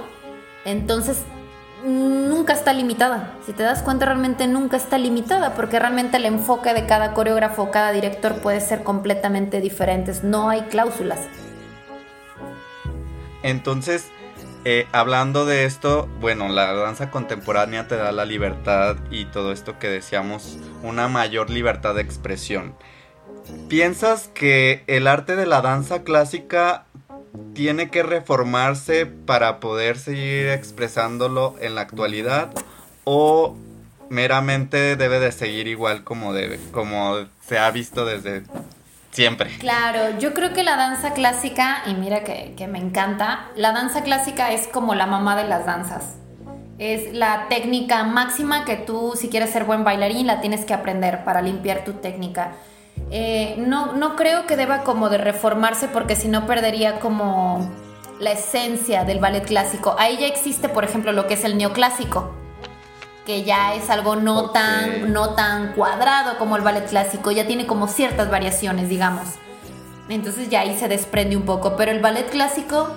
[0.64, 1.24] Entonces
[1.84, 3.34] nunca está limitada.
[3.46, 7.72] Si te das cuenta, realmente nunca está limitada, porque realmente el enfoque de cada coreógrafo,
[7.72, 10.14] cada director puede ser completamente diferente.
[10.24, 11.20] No hay cláusulas.
[13.44, 14.12] Entonces,
[14.64, 19.80] eh, hablando de esto, bueno, la danza contemporánea te da la libertad y todo esto
[19.80, 22.76] que decíamos, una mayor libertad de expresión.
[23.70, 26.86] ¿Piensas que el arte de la danza clásica
[27.54, 32.52] tiene que reformarse para poder seguir expresándolo en la actualidad
[33.04, 33.56] o
[34.10, 37.16] meramente debe de seguir igual como debe, como
[37.46, 38.44] se ha visto desde
[39.12, 39.58] siempre.
[39.60, 44.04] Claro, yo creo que la danza clásica, y mira que, que me encanta, la danza
[44.04, 46.16] clásica es como la mamá de las danzas.
[46.78, 51.24] Es la técnica máxima que tú, si quieres ser buen bailarín, la tienes que aprender
[51.24, 52.54] para limpiar tu técnica.
[53.12, 57.70] Eh, no, no creo que deba como de reformarse porque si no perdería como
[58.22, 59.96] la esencia del ballet clásico.
[60.00, 62.32] Ahí ya existe, por ejemplo, lo que es el neoclásico,
[63.26, 67.68] que ya es algo no, tan, no tan cuadrado como el ballet clásico, ya tiene
[67.68, 69.28] como ciertas variaciones, digamos.
[70.08, 72.96] Entonces ya ahí se desprende un poco, pero el ballet clásico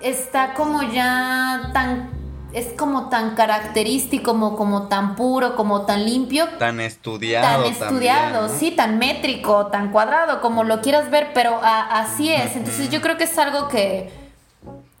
[0.00, 2.19] está como ya tan
[2.52, 6.48] es como tan característico, como, como tan puro, como tan limpio.
[6.58, 7.64] Tan estudiado.
[7.64, 12.56] Tan estudiado, sí, tan métrico, tan cuadrado, como lo quieras ver, pero así es.
[12.56, 14.10] Entonces yo creo que es algo que,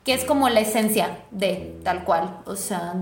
[0.04, 2.38] que es como la esencia de tal cual.
[2.46, 2.94] O sea...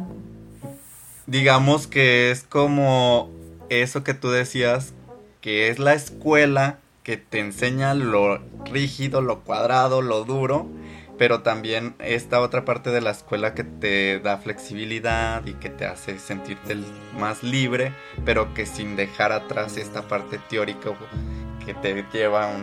[1.27, 3.29] Digamos que es como
[3.69, 4.95] eso que tú decías,
[5.43, 10.67] que es la escuela que te enseña lo rígido, lo cuadrado, lo duro
[11.19, 15.85] pero también esta otra parte de la escuela que te da flexibilidad y que te
[15.85, 16.77] hace sentirte
[17.19, 17.93] más libre,
[18.25, 20.91] pero que sin dejar atrás esta parte teórica
[21.67, 22.57] que te lleva a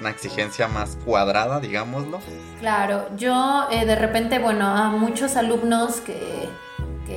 [0.00, 2.20] una exigencia más cuadrada, digámoslo.
[2.60, 6.48] Claro, yo eh, de repente, bueno, a muchos alumnos que,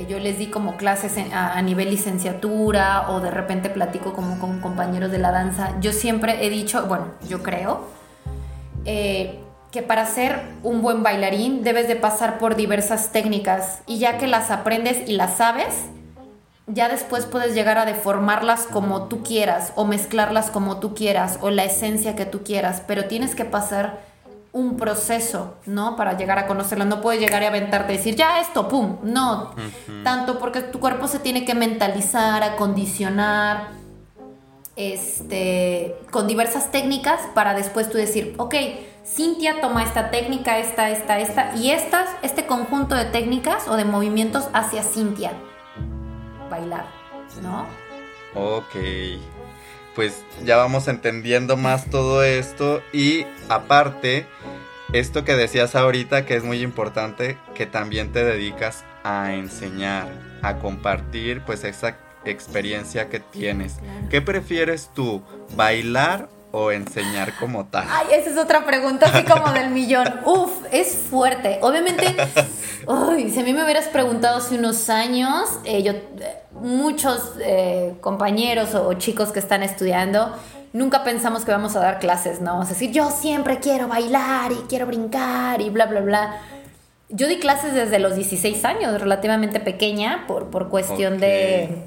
[0.08, 5.10] yo les di como clases a, nivel licenciatura o de repente platico como con compañeros
[5.10, 7.88] de la danza, yo siempre he dicho, bueno, yo creo,
[8.84, 14.18] eh, que para ser un buen bailarín debes de pasar por diversas técnicas y ya
[14.18, 15.86] que las aprendes y las sabes,
[16.66, 21.50] ya después puedes llegar a deformarlas como tú quieras o mezclarlas como tú quieras o
[21.50, 24.00] la esencia que tú quieras, pero tienes que pasar
[24.56, 25.96] un proceso, ¿no?
[25.96, 26.86] Para llegar a conocerlo.
[26.86, 28.96] No puedes llegar a aventarte y decir, ya esto, pum.
[29.02, 29.54] No.
[30.02, 33.68] Tanto porque tu cuerpo se tiene que mentalizar, acondicionar,
[34.76, 38.54] este, con diversas técnicas para después tú decir, ok,
[39.06, 43.84] Cintia toma esta técnica, esta, esta, esta, y estas, este conjunto de técnicas o de
[43.84, 45.32] movimientos hacia Cintia.
[46.50, 46.86] Bailar,
[47.40, 47.66] ¿no?
[48.34, 48.74] Ok.
[49.94, 54.26] Pues ya vamos entendiendo más todo esto y aparte,
[54.92, 60.08] esto que decías ahorita que es muy importante, que también te dedicas a enseñar,
[60.42, 63.76] a compartir pues esa experiencia que tienes.
[64.10, 65.22] ¿Qué prefieres tú,
[65.54, 67.84] bailar o enseñar como tal?
[67.86, 70.06] Ay, esa es otra pregunta así como del millón.
[70.24, 71.58] Uf, es fuerte.
[71.60, 72.16] Obviamente,
[72.86, 75.92] uy, si a mí me hubieras preguntado hace unos años, eh, yo,
[76.52, 80.34] muchos eh, compañeros o chicos que están estudiando,
[80.72, 82.52] nunca pensamos que vamos a dar clases, ¿no?
[82.52, 86.40] Vamos a decir, yo siempre quiero bailar y quiero brincar y bla, bla, bla.
[87.10, 91.86] Yo di clases desde los 16 años, relativamente pequeña, por, por cuestión de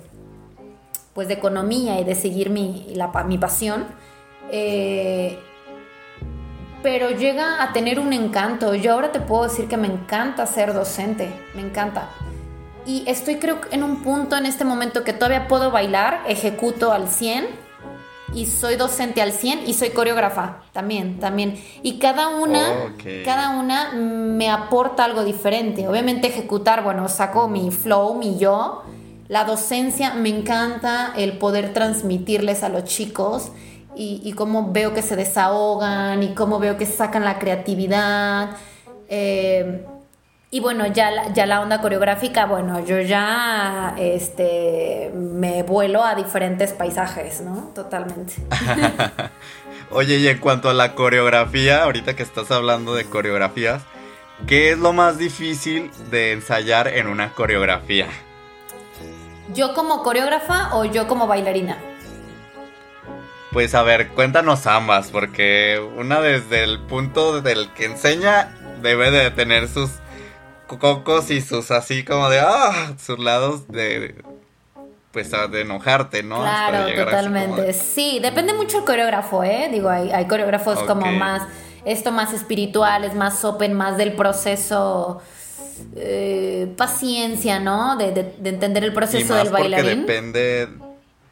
[1.15, 2.93] pues de economía y de seguir mi,
[3.25, 3.88] mi pasión.
[4.51, 5.38] Eh,
[6.81, 8.73] pero llega a tener un encanto.
[8.75, 12.09] Yo ahora te puedo decir que me encanta ser docente, me encanta.
[12.85, 17.07] Y estoy creo en un punto en este momento que todavía puedo bailar, ejecuto al
[17.07, 17.47] 100
[18.33, 21.62] y soy docente al 100 y soy coreógrafa también, también.
[21.83, 25.88] Y cada una, cada una me aporta algo diferente.
[25.88, 28.83] Obviamente ejecutar, bueno, saco mi flow, mi yo.
[29.27, 33.51] La docencia me encanta el poder transmitirles a los chicos
[33.95, 38.52] y, cómo veo que se desahogan y cómo veo que sacan la creatividad.
[39.10, 39.86] Eh,
[40.52, 46.15] y bueno, ya la, ya la onda coreográfica, bueno, yo ya este, me vuelo a
[46.15, 47.71] diferentes paisajes, ¿no?
[47.75, 48.34] Totalmente.
[49.91, 53.84] Oye, y en cuanto a la coreografía, ahorita que estás hablando de coreografías,
[54.47, 58.08] ¿qué es lo más difícil de ensayar en una coreografía?
[59.54, 61.78] ¿Yo como coreógrafa o yo como bailarina?
[63.51, 69.31] Pues a ver, cuéntanos ambas, porque una desde el punto del que enseña debe de
[69.31, 69.89] tener sus
[70.67, 74.23] cocos y sus así como de, ah, sus lados de,
[75.12, 76.41] pues de enojarte, ¿no?
[76.41, 77.73] Claro, totalmente.
[77.73, 79.67] Sí, depende mucho el coreógrafo, ¿eh?
[79.71, 81.41] Digo, hay, hay coreógrafos como más,
[81.85, 85.21] esto más espirituales, más open, más del proceso...
[85.95, 87.95] Eh, paciencia, ¿no?
[87.95, 90.01] De, de, entender el proceso del bailarín.
[90.01, 90.67] Porque depende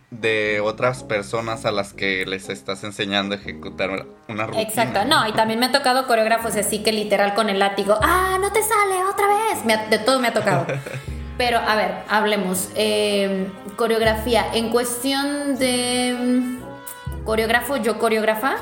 [0.09, 4.63] de otras personas a las que les estás enseñando a ejecutar una rutina.
[4.63, 8.37] Exacto, no, y también me ha tocado coreógrafos así que literal con el látigo, ah,
[8.39, 10.65] no te sale otra vez, de todo me ha tocado.
[11.37, 12.69] Pero a ver, hablemos.
[12.75, 18.55] Em, coreografía, en cuestión de mm, coreógrafo, yo coreógrafa,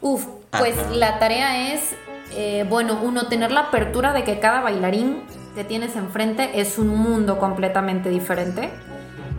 [0.00, 1.94] uf, pues la tarea es,
[2.32, 6.88] eh, bueno, uno, tener la apertura de que cada bailarín que tienes enfrente es un
[6.88, 8.70] mundo completamente diferente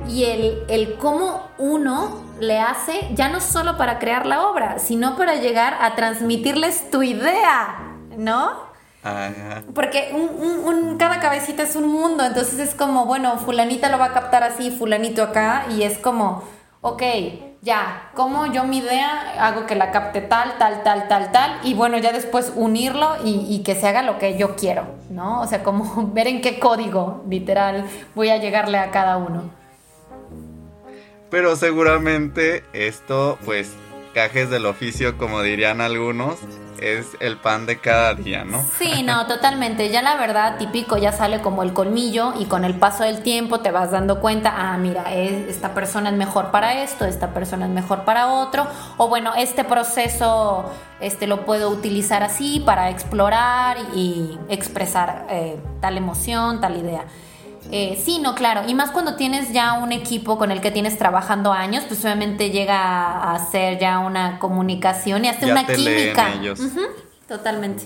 [0.08, 5.16] y el, el cómo uno le hace, ya no solo para crear la obra, sino
[5.16, 8.72] para llegar a transmitirles tu idea, ¿no?
[9.74, 14.14] Porque un, cada cabecita es un mundo, entonces es como, bueno, fulanita lo va a
[14.14, 16.44] captar así, fulanito acá, y es como,
[16.82, 17.02] ok,
[17.62, 21.74] ya, como yo mi idea hago que la capte tal, tal, tal, tal, tal, y
[21.74, 25.42] bueno, ya después unirlo y, y que se haga lo que yo quiero, ¿no?
[25.42, 29.61] O sea, como ver en qué código, literal, voy a llegarle a cada uno.
[31.32, 33.72] Pero seguramente esto pues
[34.14, 36.38] gajes del oficio, como dirían algunos,
[36.82, 38.62] es el pan de cada día, ¿no?
[38.78, 39.90] Sí, no, totalmente.
[39.90, 43.62] Ya la verdad, típico, ya sale como el colmillo y con el paso del tiempo
[43.62, 47.72] te vas dando cuenta, ah, mira, esta persona es mejor para esto, esta persona es
[47.72, 48.68] mejor para otro,
[48.98, 50.66] o bueno, este proceso
[51.00, 57.06] este, lo puedo utilizar así para explorar y expresar eh, tal emoción, tal idea.
[57.72, 58.62] Eh, sí, no, claro.
[58.68, 62.50] Y más cuando tienes ya un equipo con el que tienes trabajando años, pues obviamente
[62.50, 66.30] llega a ser ya una comunicación y hasta una química.
[67.28, 67.84] Totalmente.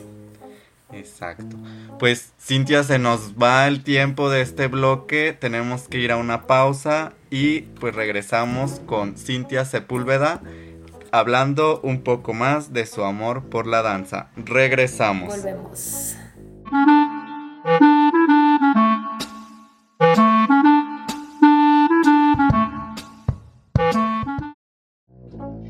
[0.92, 1.58] Exacto.
[2.00, 6.48] Pues Cintia, se nos va el tiempo de este bloque, tenemos que ir a una
[6.48, 10.42] pausa y pues regresamos con Cintia Sepúlveda
[11.12, 14.30] hablando un poco más de su amor por la danza.
[14.36, 15.30] Regresamos.
[15.30, 16.16] Volvemos.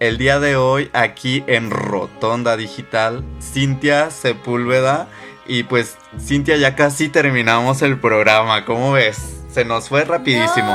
[0.00, 5.06] El día de hoy aquí en Rotonda Digital, Cintia Sepúlveda
[5.46, 9.41] y pues Cintia ya casi terminamos el programa, ¿cómo ves?
[9.52, 10.74] Se nos fue rapidísimo.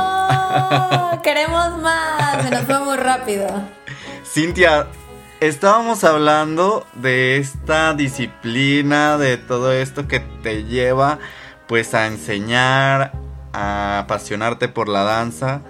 [1.24, 2.44] queremos más.
[2.44, 3.48] Se nos fue muy rápido.
[4.24, 4.88] Cintia,
[5.40, 11.20] estábamos hablando de esta disciplina, de todo esto que te lleva
[11.68, 13.14] pues a enseñar,
[13.52, 15.62] a apasionarte por la danza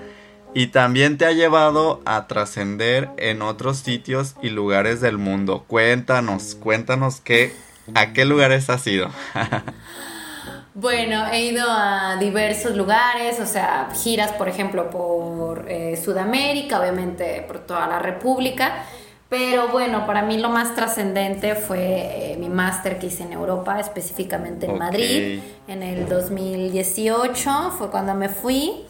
[0.54, 5.64] y también te ha llevado a trascender en otros sitios y lugares del mundo.
[5.68, 7.54] Cuéntanos, cuéntanos qué,
[7.96, 9.10] a qué lugares has ido.
[10.80, 17.44] Bueno, he ido a diversos lugares, o sea, giras, por ejemplo, por eh, Sudamérica, obviamente
[17.48, 18.86] por toda la República.
[19.28, 23.80] Pero bueno, para mí lo más trascendente fue eh, mi máster que hice en Europa,
[23.80, 28.86] específicamente en Madrid, en el 2018, fue cuando me fui.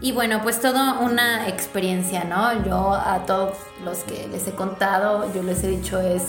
[0.00, 2.64] Y bueno, pues toda una experiencia, ¿no?
[2.64, 6.22] Yo a todos los que les he contado, yo les he dicho es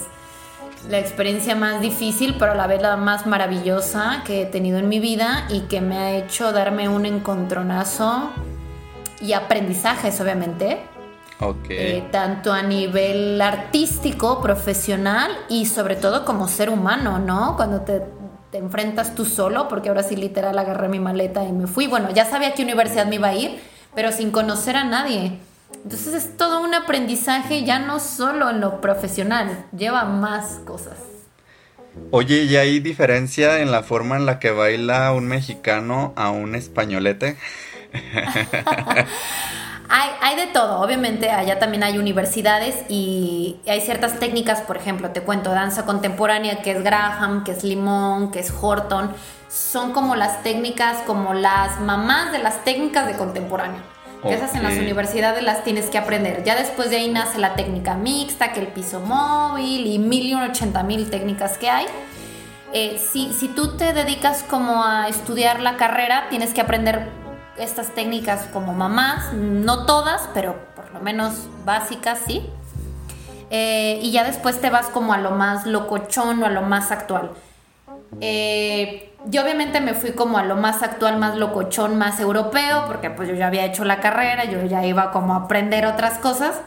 [0.90, 4.88] la experiencia más difícil, pero a la vez la más maravillosa que he tenido en
[4.88, 8.30] mi vida y que me ha hecho darme un encontronazo
[9.20, 10.80] y aprendizajes, obviamente.
[11.40, 11.98] Okay.
[11.98, 17.56] Eh, tanto a nivel artístico, profesional y sobre todo como ser humano, ¿no?
[17.56, 18.02] Cuando te,
[18.52, 21.88] te enfrentas tú solo, porque ahora sí literal agarré mi maleta y me fui.
[21.88, 23.60] Bueno, ya sabía a qué universidad me iba a ir,
[23.94, 25.38] pero sin conocer a nadie.
[25.84, 30.98] Entonces es todo un aprendizaje ya no solo en lo profesional, lleva más cosas.
[32.12, 36.56] Oye, ¿y hay diferencia en la forma en la que baila un mexicano a un
[36.56, 37.38] españolete?
[39.90, 45.10] hay, hay, de todo, obviamente allá también hay universidades y hay ciertas técnicas, por ejemplo,
[45.12, 49.12] te cuento, danza contemporánea que es Graham, que es Limón, que es Horton,
[49.50, 53.16] son como las técnicas, como las mamás de las técnicas de
[54.22, 56.44] contemporáneo esas en las universidades las tienes que aprender.
[56.44, 60.34] Ya después de ahí nace la técnica mixta, que el piso móvil y mil y
[60.36, 61.86] ochenta mil técnicas que hay.
[62.74, 67.08] Eh, si, si tú te dedicas como a estudiar la carrera, tienes que aprender
[67.58, 71.34] estas técnicas como mamás, no todas, pero por lo menos
[71.66, 72.46] básicas, sí.
[73.50, 76.92] Eh, y ya después te vas como a lo más locochón o a lo más
[76.92, 77.32] actual.
[78.20, 83.10] Eh, yo obviamente me fui como a lo más actual, más locochón, más europeo, porque
[83.10, 86.62] pues yo ya había hecho la carrera, yo ya iba como a aprender otras cosas.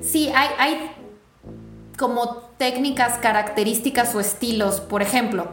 [0.00, 0.90] Sí, hay,
[1.98, 4.80] como técnicas, características o estilos.
[4.80, 5.48] Por ejemplo,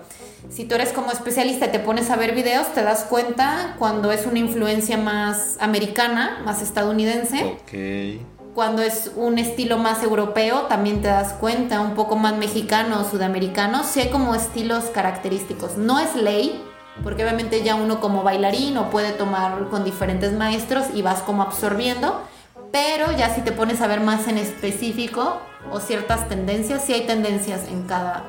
[0.49, 4.11] si tú eres como especialista y te pones a ver videos, te das cuenta cuando
[4.11, 7.43] es una influencia más americana, más estadounidense.
[7.43, 8.36] Ok.
[8.57, 13.03] Cuando es un estilo más europeo, también te das cuenta, un poco más mexicano o
[13.07, 13.83] sudamericano.
[13.83, 15.77] Sí hay como estilos característicos.
[15.77, 16.59] No es ley,
[17.03, 21.43] porque obviamente ya uno como bailarín o puede tomar con diferentes maestros y vas como
[21.43, 22.23] absorbiendo.
[22.71, 25.39] Pero ya si te pones a ver más en específico
[25.69, 28.25] o ciertas tendencias, sí hay tendencias en cada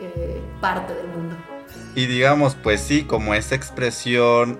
[0.00, 1.36] eh, parte del mundo.
[1.94, 4.58] Y digamos, pues sí, como esa expresión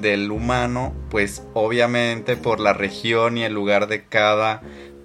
[0.00, 4.62] del humano, pues obviamente por la región y el lugar de cada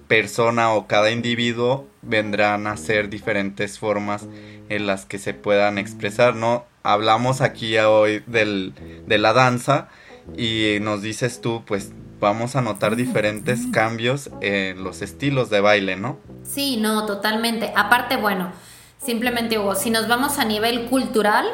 [0.08, 4.26] persona o cada individuo vendrán a ser diferentes formas
[4.68, 6.64] en las que se puedan expresar, ¿no?
[6.82, 8.74] Hablamos aquí hoy del,
[9.06, 9.88] de la danza
[10.36, 15.96] y nos dices tú, pues vamos a notar diferentes cambios en los estilos de baile,
[15.96, 16.18] ¿no?
[16.44, 17.72] Sí, no, totalmente.
[17.74, 18.52] Aparte, bueno,
[19.06, 21.46] Simplemente, Hugo, si nos vamos a nivel cultural,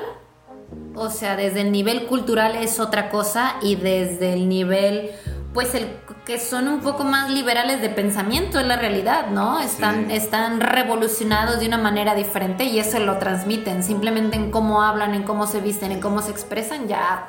[0.94, 5.10] o sea, desde el nivel cultural es otra cosa y desde el nivel,
[5.54, 5.88] pues el
[6.24, 9.60] que son un poco más liberales de pensamiento es la realidad, ¿no?
[9.60, 13.82] Están, están revolucionados de una manera diferente y eso lo transmiten.
[13.82, 17.26] Simplemente en cómo hablan, en cómo se visten, en cómo se expresan, ya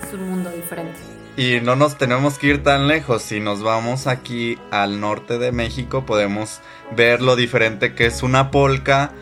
[0.00, 0.98] es un mundo diferente.
[1.36, 3.22] Y no nos tenemos que ir tan lejos.
[3.22, 6.60] Si nos vamos aquí al norte de México, podemos
[6.94, 9.12] ver lo diferente que es una polca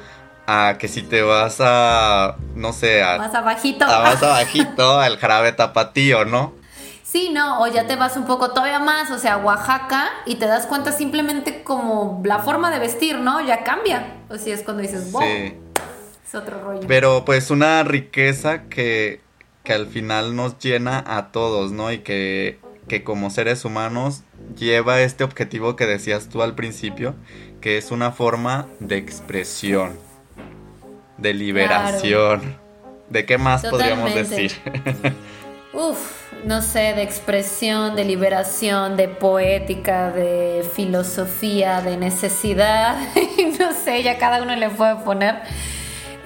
[0.50, 3.18] a que si te vas a, no sé, a...
[3.18, 3.84] Más abajito.
[3.84, 6.54] A más abajito, al jarabe tapatío, ¿no?
[7.02, 10.46] Sí, no, o ya te vas un poco todavía más, o sea, Oaxaca, y te
[10.46, 13.46] das cuenta simplemente como la forma de vestir, ¿no?
[13.46, 14.20] Ya cambia.
[14.30, 15.20] O sea, es cuando dices, wow.
[15.20, 15.54] Sí.
[16.26, 16.88] Es otro rollo.
[16.88, 19.20] Pero pues una riqueza que,
[19.64, 21.92] que al final nos llena a todos, ¿no?
[21.92, 24.22] Y que, que como seres humanos
[24.56, 27.14] lleva este objetivo que decías tú al principio,
[27.60, 30.07] que es una forma de expresión
[31.18, 32.56] de liberación.
[33.08, 34.52] ¿De qué más podríamos decir?
[35.72, 42.96] Uf, no sé, de expresión, de liberación, de poética, de filosofía, de necesidad.
[43.58, 45.36] no sé, ya cada uno le puede poner.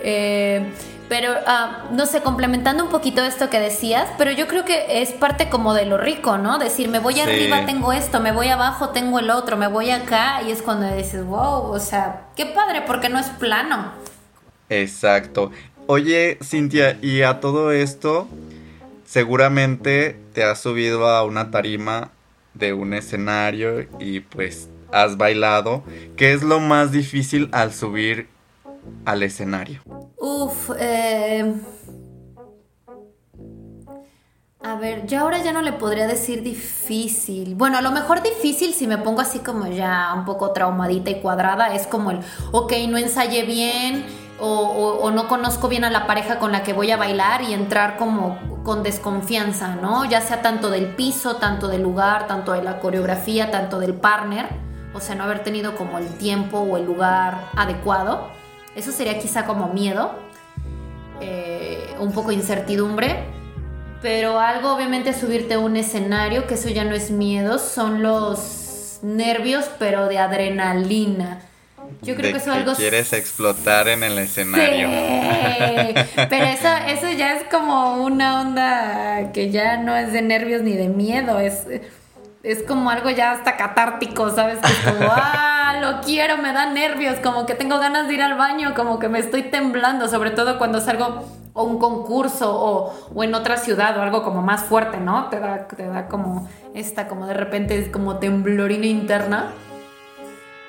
[0.02, 0.72] Eh,
[1.08, 5.12] pero, ah, no sé, complementando un poquito esto que decías, pero yo creo que es
[5.12, 6.58] parte como de lo rico, ¿no?
[6.58, 10.40] Decir, me voy arriba, tengo esto, me voy abajo, tengo el otro, me voy acá,
[10.46, 13.92] y es cuando dices, wow, o sea, qué padre, porque no es plano.
[14.80, 15.50] Exacto.
[15.86, 18.26] Oye, Cintia, y a todo esto,
[19.04, 22.10] seguramente te has subido a una tarima
[22.54, 25.82] de un escenario y pues has bailado.
[26.16, 28.28] ¿Qué es lo más difícil al subir
[29.04, 29.82] al escenario?
[30.16, 31.54] Uf, eh...
[34.64, 37.56] A ver, yo ahora ya no le podría decir difícil.
[37.56, 41.20] Bueno, a lo mejor difícil si me pongo así como ya un poco traumadita y
[41.20, 42.20] cuadrada, es como el,
[42.52, 44.04] ok, no ensayé bien,
[44.44, 47.96] o, no conozco bien a la pareja con la que voy a bailar y entrar
[47.96, 50.04] como con desconfianza, ¿no?
[50.04, 54.46] Ya sea tanto del piso, tanto del lugar, tanto de la coreografía, tanto del partner,
[54.94, 58.30] o sea, no haber tenido como el tiempo o el lugar adecuado.
[58.74, 60.12] Eso sería quizá como miedo,
[61.20, 63.24] eh, un poco incertidumbre,
[64.00, 68.98] pero algo obviamente subirte a un escenario, que eso ya no es miedo, son los
[69.02, 71.40] nervios, pero de adrenalina
[72.00, 72.74] yo creo que eso algo.
[72.74, 74.88] Quieres explotar en el escenario.
[76.28, 80.72] pero eso, eso ya es como una onda que ya no es de nervios ni
[80.72, 81.38] de miedo.
[81.38, 81.66] Es,
[82.42, 84.58] es como algo ya hasta catártico, ¿sabes?
[84.58, 88.22] Que es como, ah, lo quiero, me da nervios, como que tengo ganas de ir
[88.22, 91.24] al baño, como que me estoy temblando, sobre todo cuando salgo
[91.54, 95.28] a un concurso o, o en otra ciudad o algo como más fuerte, ¿no?
[95.28, 99.52] Te da, te da como esta, como de repente es como temblorina interna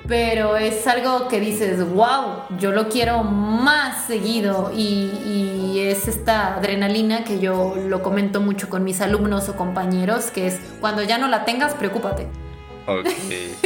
[0.06, 7.24] pero es algo que dices, wow, yo lo quiero más seguido y, es esta adrenalina
[7.24, 11.28] que yo lo comento mucho con mis alumnos o compañeros, que es cuando ya no
[11.28, 12.26] la tengas, preocúpate.
[12.86, 13.06] Ok.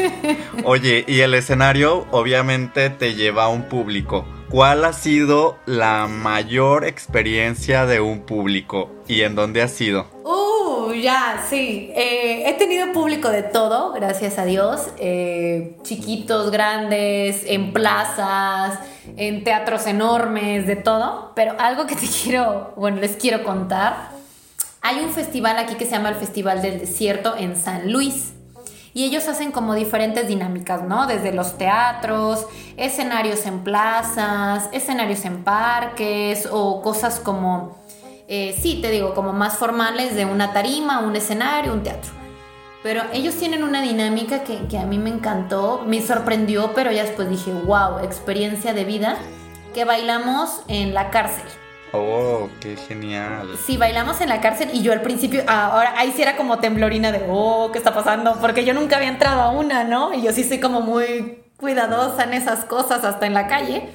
[0.65, 4.27] Oye, y el escenario obviamente te lleva a un público.
[4.49, 10.07] ¿Cuál ha sido la mayor experiencia de un público y en dónde ha sido?
[10.25, 10.38] Uh,
[11.03, 11.91] ya, sí.
[11.95, 14.89] Eh, he tenido público de todo, gracias a Dios.
[14.99, 18.79] Eh, chiquitos, grandes, en plazas,
[19.17, 21.33] en teatros enormes, de todo.
[21.35, 24.11] Pero algo que te quiero, bueno, les quiero contar.
[24.83, 28.33] Hay un festival aquí que se llama el Festival del Desierto en San Luis
[28.99, 31.07] y ellos hacen como diferentes dinámicas, ¿no?
[31.07, 32.47] Desde los teatros,
[32.77, 37.78] escenarios en plazas, escenarios en parques o cosas como,
[38.29, 42.13] eh, sí, te digo, como más formales de una tarima, un escenario, un teatro.
[42.83, 47.05] Pero ellos tienen una dinámica que, que, a mí me encantó, me sorprendió, pero ya
[47.05, 49.17] después dije, wow, experiencia de vida,
[49.75, 51.45] que bailamos en la cárcel.
[51.93, 53.49] Oh, qué genial.
[53.65, 57.11] Sí, bailamos en la cárcel y yo al principio, ahora ahí sí era como temblorina
[57.13, 58.37] de, oh, ¿qué está pasando?
[58.41, 60.13] Porque yo nunca había entrado a una, ¿no?
[60.13, 63.89] Y yo sí soy como muy cuidadosa en esas cosas, hasta en la calle.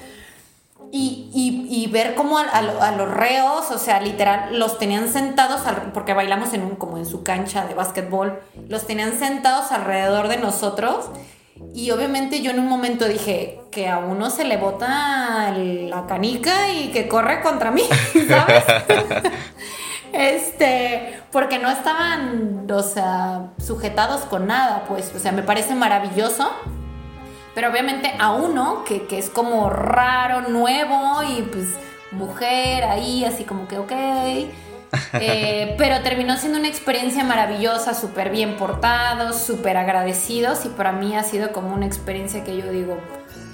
[0.96, 1.28] Y,
[1.68, 6.62] y, ver cómo a, los reos, o sea, literal, los tenían sentados, porque bailamos en
[6.62, 8.38] un, como en su cancha de básquetbol,
[8.68, 11.10] los tenían sentados alrededor de nosotros
[11.72, 16.68] y obviamente yo en un momento dije que a uno se le bota la canica
[16.72, 17.82] y que corre contra mí,
[18.28, 18.64] ¿sabes?
[20.12, 26.48] este, porque no estaban, o sea, sujetados con nada, pues, o sea, me parece maravilloso.
[27.54, 31.76] Pero obviamente a uno que, que es como raro, nuevo y pues
[32.10, 33.92] mujer ahí, así como que, ok
[35.14, 41.16] eh, pero terminó siendo una experiencia maravillosa, súper bien portados, súper agradecidos y para mí
[41.16, 42.98] ha sido como una experiencia que yo digo,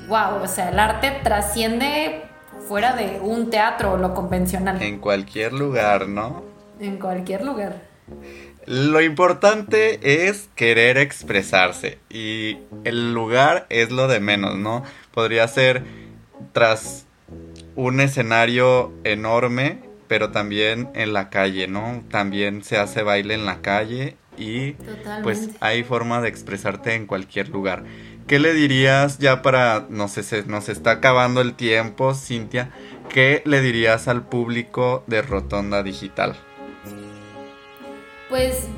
[0.08, 2.22] wow, o sea, el arte trasciende
[2.68, 4.80] fuera de un teatro o lo convencional.
[4.82, 6.44] En cualquier lugar, ¿no?
[6.78, 7.82] En cualquier lugar.
[8.70, 14.84] Lo importante es querer expresarse y el lugar es lo de menos, ¿no?
[15.12, 15.82] Podría ser
[16.52, 17.04] tras
[17.74, 22.04] un escenario enorme pero también en la calle, ¿no?
[22.12, 24.76] También se hace baile en la calle y
[25.24, 27.82] pues hay forma de expresarte en cualquier lugar.
[28.28, 32.70] ¿Qué le dirías ya para, no sé, se, nos está acabando el tiempo, Cintia?
[33.08, 36.36] ¿Qué le dirías al público de Rotonda Digital?
[38.30, 38.68] Pues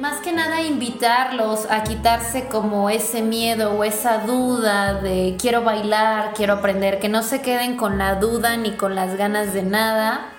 [0.00, 6.32] más que nada invitarlos a quitarse como ese miedo o esa duda de quiero bailar,
[6.34, 10.32] quiero aprender, que no se queden con la duda ni con las ganas de nada,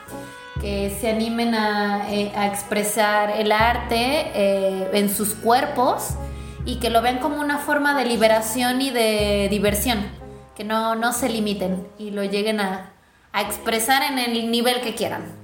[0.59, 6.15] que se animen a, eh, expresar el arte eh, en sus cuerpos
[6.65, 9.99] y que lo vean como una forma de liberación y de diversión,
[10.55, 12.89] que no, no se limiten y lo lleguen a,
[13.33, 15.40] a expresar en el nivel que quieran.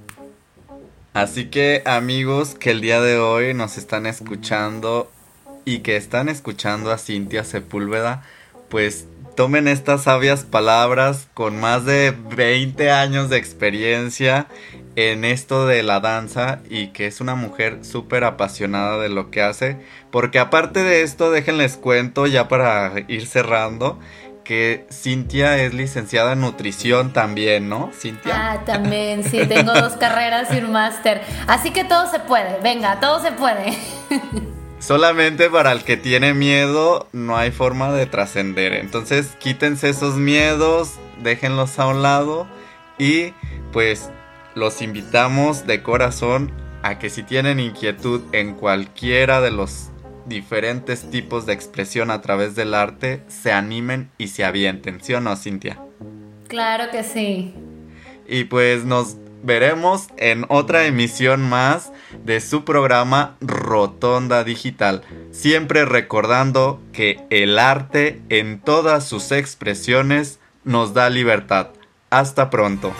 [1.14, 5.10] Así que amigos que el día de hoy nos están escuchando
[5.64, 8.22] y que están escuchando a Cintia Sepúlveda,
[8.68, 14.48] pues tomen estas sabias palabras con más de 20 años de experiencia
[14.96, 19.42] en esto de la danza y que es una mujer súper apasionada de lo que
[19.42, 19.76] hace.
[20.10, 23.98] Porque aparte de esto, déjenles cuento ya para ir cerrando
[24.48, 27.90] que Cintia es licenciada en nutrición también, ¿no?
[27.92, 28.52] Cintia.
[28.52, 31.20] Ah, también, sí, tengo dos carreras y un máster.
[31.46, 33.76] Así que todo se puede, venga, todo se puede.
[34.78, 38.72] Solamente para el que tiene miedo no hay forma de trascender.
[38.72, 42.48] Entonces quítense esos miedos, déjenlos a un lado
[42.96, 43.34] y
[43.70, 44.08] pues
[44.54, 46.50] los invitamos de corazón
[46.82, 49.90] a que si tienen inquietud en cualquiera de los
[50.28, 55.20] diferentes tipos de expresión a través del arte, se animen y se avienten, ¿sí o
[55.20, 55.78] no, Cintia?
[56.48, 57.54] Claro que sí.
[58.26, 61.92] Y pues nos veremos en otra emisión más
[62.24, 70.94] de su programa Rotonda Digital, siempre recordando que el arte en todas sus expresiones nos
[70.94, 71.68] da libertad.
[72.10, 72.92] Hasta pronto.